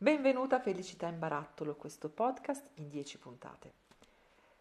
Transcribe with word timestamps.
Benvenuta 0.00 0.54
a 0.54 0.60
Felicità 0.60 1.08
in 1.08 1.18
Barattolo, 1.18 1.74
questo 1.74 2.08
podcast 2.08 2.68
in 2.74 2.88
10 2.88 3.18
puntate. 3.18 3.72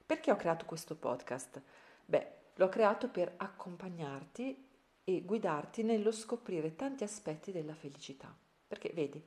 Perché 0.04 0.32
ho 0.32 0.36
creato 0.36 0.66
questo 0.66 0.96
podcast? 0.96 1.62
Beh, 2.06 2.32
l'ho 2.56 2.70
creato 2.70 3.08
per 3.08 3.36
accompagnarti 3.38 4.68
e 5.04 5.22
guidarti 5.22 5.84
nello 5.84 6.12
scoprire 6.12 6.76
tanti 6.76 7.04
aspetti 7.04 7.52
della 7.52 7.76
felicità. 7.76 8.36
Perché 8.68 8.90
vedi, 8.96 9.24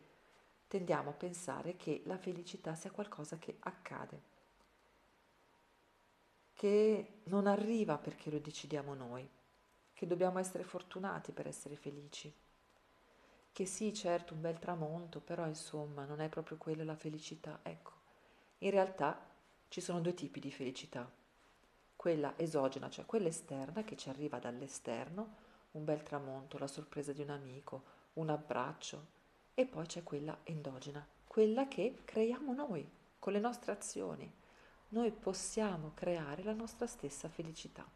tendiamo 0.66 1.10
a 1.10 1.12
pensare 1.12 1.76
che 1.76 2.02
la 2.06 2.18
felicità 2.18 2.74
sia 2.74 2.90
qualcosa 2.90 3.38
che 3.38 3.58
accade, 3.60 4.20
che 6.54 7.20
non 7.26 7.46
arriva 7.46 7.98
perché 7.98 8.32
lo 8.32 8.40
decidiamo 8.40 8.94
noi, 8.94 9.30
che 9.92 10.08
dobbiamo 10.08 10.40
essere 10.40 10.64
fortunati 10.64 11.30
per 11.30 11.46
essere 11.46 11.76
felici 11.76 12.34
che 13.52 13.66
sì, 13.66 13.92
certo, 13.92 14.34
un 14.34 14.40
bel 14.40 14.58
tramonto, 14.58 15.20
però 15.20 15.46
insomma 15.46 16.04
non 16.04 16.20
è 16.20 16.28
proprio 16.28 16.56
quella 16.56 16.84
la 16.84 16.96
felicità. 16.96 17.60
Ecco, 17.62 17.92
in 18.58 18.70
realtà 18.70 19.18
ci 19.68 19.80
sono 19.80 20.00
due 20.00 20.14
tipi 20.14 20.40
di 20.40 20.50
felicità. 20.50 21.10
Quella 21.96 22.34
esogena, 22.36 22.88
cioè 22.88 23.06
quella 23.06 23.28
esterna 23.28 23.84
che 23.84 23.96
ci 23.96 24.08
arriva 24.08 24.38
dall'esterno, 24.38 25.36
un 25.72 25.84
bel 25.84 26.02
tramonto, 26.02 26.58
la 26.58 26.66
sorpresa 26.66 27.12
di 27.12 27.22
un 27.22 27.30
amico, 27.30 27.82
un 28.14 28.30
abbraccio, 28.30 29.18
e 29.54 29.66
poi 29.66 29.86
c'è 29.86 30.02
quella 30.02 30.38
endogena, 30.44 31.06
quella 31.26 31.68
che 31.68 31.98
creiamo 32.04 32.54
noi 32.54 32.88
con 33.18 33.32
le 33.32 33.40
nostre 33.40 33.72
azioni. 33.72 34.32
Noi 34.88 35.12
possiamo 35.12 35.92
creare 35.94 36.42
la 36.42 36.54
nostra 36.54 36.86
stessa 36.86 37.28
felicità. 37.28 37.86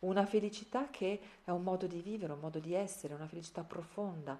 Una 0.00 0.24
felicità 0.26 0.88
che 0.90 1.20
è 1.44 1.50
un 1.50 1.62
modo 1.62 1.86
di 1.86 2.00
vivere, 2.00 2.32
un 2.32 2.40
modo 2.40 2.60
di 2.60 2.72
essere, 2.74 3.14
una 3.14 3.26
felicità 3.26 3.64
profonda, 3.64 4.38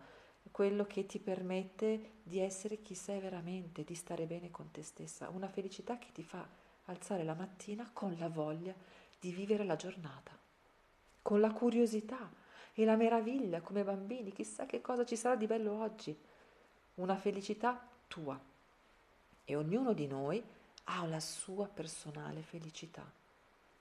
quello 0.50 0.86
che 0.86 1.04
ti 1.06 1.18
permette 1.18 2.12
di 2.22 2.38
essere 2.38 2.80
chi 2.82 2.94
sei 2.94 3.20
veramente, 3.20 3.84
di 3.84 3.94
stare 3.94 4.24
bene 4.24 4.50
con 4.50 4.70
te 4.70 4.82
stessa, 4.82 5.28
una 5.30 5.48
felicità 5.48 5.98
che 5.98 6.08
ti 6.12 6.22
fa 6.22 6.46
alzare 6.86 7.24
la 7.24 7.34
mattina 7.34 7.90
con 7.92 8.16
la 8.18 8.28
voglia 8.28 8.74
di 9.18 9.30
vivere 9.30 9.64
la 9.64 9.76
giornata, 9.76 10.36
con 11.22 11.40
la 11.40 11.50
curiosità 11.50 12.30
e 12.72 12.84
la 12.84 12.96
meraviglia 12.96 13.60
come 13.60 13.82
bambini, 13.82 14.32
chissà 14.32 14.64
che 14.64 14.80
cosa 14.80 15.04
ci 15.04 15.16
sarà 15.16 15.34
di 15.34 15.46
bello 15.46 15.80
oggi, 15.80 16.16
una 16.94 17.16
felicità 17.16 17.86
tua. 18.06 18.38
E 19.44 19.56
ognuno 19.56 19.92
di 19.92 20.06
noi 20.06 20.42
ha 20.84 21.04
la 21.06 21.20
sua 21.20 21.66
personale 21.66 22.42
felicità 22.42 23.04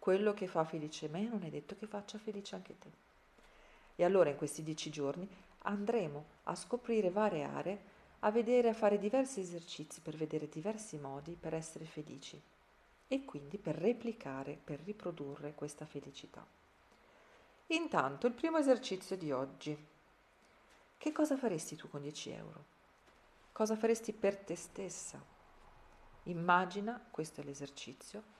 quello 0.07 0.33
che 0.33 0.47
fa 0.47 0.63
felice 0.63 1.09
me 1.09 1.27
non 1.27 1.43
è 1.43 1.49
detto 1.49 1.75
che 1.75 1.85
faccia 1.85 2.17
felice 2.17 2.55
anche 2.55 2.79
te. 2.79 2.89
E 3.97 4.05
allora 4.05 4.29
in 4.29 4.37
questi 4.37 4.63
dieci 4.63 4.89
giorni 4.89 5.27
andremo 5.63 6.23
a 6.43 6.55
scoprire 6.55 7.09
varie 7.09 7.43
aree, 7.43 7.81
a 8.19 8.31
vedere, 8.31 8.69
a 8.69 8.73
fare 8.73 8.99
diversi 8.99 9.41
esercizi 9.41 9.99
per 9.99 10.15
vedere 10.15 10.47
diversi 10.47 10.97
modi 10.97 11.35
per 11.37 11.53
essere 11.53 11.83
felici 11.83 12.41
e 13.05 13.25
quindi 13.25 13.57
per 13.57 13.75
replicare, 13.75 14.57
per 14.63 14.79
riprodurre 14.79 15.53
questa 15.53 15.85
felicità. 15.85 16.47
Intanto 17.65 18.27
il 18.27 18.33
primo 18.33 18.59
esercizio 18.59 19.17
di 19.17 19.33
oggi. 19.33 19.77
Che 20.97 21.11
cosa 21.11 21.35
faresti 21.35 21.75
tu 21.75 21.89
con 21.89 22.01
10 22.01 22.29
euro? 22.29 22.63
Cosa 23.51 23.75
faresti 23.75 24.13
per 24.13 24.37
te 24.37 24.55
stessa? 24.55 25.21
Immagina, 26.23 26.97
questo 27.11 27.41
è 27.41 27.43
l'esercizio, 27.43 28.35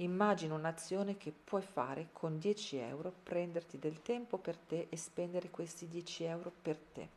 Immagina 0.00 0.54
un'azione 0.54 1.18
che 1.18 1.30
puoi 1.30 1.60
fare 1.60 2.08
con 2.12 2.38
10 2.38 2.78
euro, 2.78 3.12
prenderti 3.22 3.78
del 3.78 4.00
tempo 4.00 4.38
per 4.38 4.56
te 4.56 4.86
e 4.88 4.96
spendere 4.96 5.50
questi 5.50 5.88
10 5.88 6.24
euro 6.24 6.50
per 6.62 6.78
te. 6.78 7.08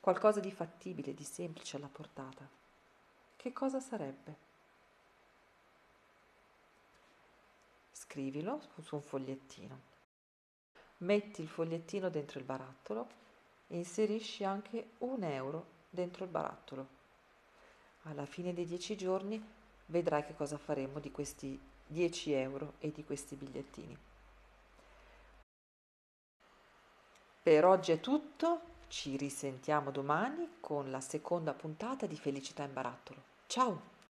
Qualcosa 0.00 0.40
di 0.40 0.50
fattibile, 0.50 1.12
di 1.12 1.24
semplice 1.24 1.76
alla 1.76 1.90
portata. 1.92 2.48
Che 3.36 3.52
cosa 3.52 3.80
sarebbe? 3.80 4.50
Scrivilo 7.92 8.62
su 8.80 8.94
un 8.94 9.02
fogliettino. 9.02 9.90
Metti 10.98 11.42
il 11.42 11.48
fogliettino 11.48 12.08
dentro 12.08 12.38
il 12.38 12.46
barattolo 12.46 13.08
e 13.68 13.76
inserisci 13.76 14.42
anche 14.42 14.92
un 14.98 15.22
euro 15.22 15.66
dentro 15.90 16.24
il 16.24 16.30
barattolo. 16.30 17.00
Alla 18.04 18.24
fine 18.24 18.54
dei 18.54 18.64
10 18.64 18.96
giorni 18.96 19.60
vedrai 19.92 20.24
che 20.24 20.34
cosa 20.34 20.58
faremo 20.58 20.98
di 20.98 21.12
questi 21.12 21.60
10 21.86 22.32
euro 22.32 22.72
e 22.80 22.90
di 22.90 23.04
questi 23.04 23.36
bigliettini. 23.36 23.96
Per 27.42 27.64
oggi 27.64 27.92
è 27.92 28.00
tutto, 28.00 28.60
ci 28.88 29.16
risentiamo 29.16 29.90
domani 29.90 30.56
con 30.60 30.90
la 30.90 31.00
seconda 31.00 31.52
puntata 31.52 32.06
di 32.06 32.16
Felicità 32.16 32.64
in 32.64 32.72
Barattolo. 32.72 33.20
Ciao! 33.46 34.01